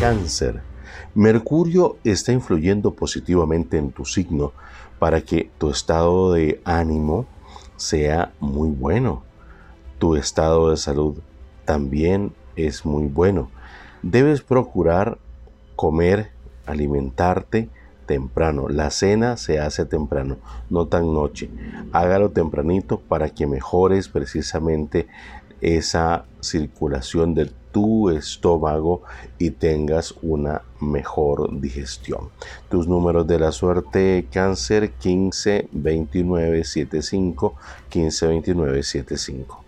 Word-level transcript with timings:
Cáncer. 0.00 0.62
Mercurio 1.16 1.96
está 2.04 2.30
influyendo 2.30 2.94
positivamente 2.94 3.78
en 3.78 3.90
tu 3.90 4.04
signo 4.04 4.52
para 5.00 5.22
que 5.22 5.50
tu 5.58 5.70
estado 5.70 6.32
de 6.32 6.60
ánimo 6.64 7.26
sea 7.76 8.32
muy 8.38 8.68
bueno. 8.68 9.24
Tu 9.98 10.14
estado 10.14 10.70
de 10.70 10.76
salud 10.76 11.18
también 11.64 12.32
es 12.54 12.86
muy 12.86 13.06
bueno. 13.08 13.50
Debes 14.02 14.40
procurar 14.40 15.18
comer, 15.74 16.30
alimentarte 16.64 17.68
temprano. 18.06 18.68
La 18.68 18.90
cena 18.90 19.36
se 19.36 19.58
hace 19.58 19.84
temprano, 19.84 20.36
no 20.70 20.86
tan 20.86 21.12
noche. 21.12 21.50
Hágalo 21.92 22.30
tempranito 22.30 23.00
para 23.00 23.30
que 23.30 23.48
mejores 23.48 24.08
precisamente 24.08 25.08
esa 25.60 26.24
circulación 26.40 27.34
de 27.34 27.50
tu 27.72 28.10
estómago 28.10 29.02
y 29.38 29.50
tengas 29.50 30.14
una 30.22 30.62
mejor 30.80 31.60
digestión. 31.60 32.30
Tus 32.70 32.88
números 32.88 33.26
de 33.26 33.38
la 33.38 33.52
suerte 33.52 34.26
cáncer 34.32 34.92
15 34.92 35.68
29 35.72 36.64
75 36.64 37.54
15 37.88 38.26
29 38.26 38.82
75. 38.82 39.67